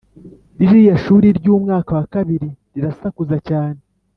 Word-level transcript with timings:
ririya 0.57 0.95
shuri 1.03 1.27
ryumwaka 1.37 1.91
wa 1.97 2.05
kabiri 2.13 2.49
rirasakuza 2.73 3.37
cyane 3.47 3.79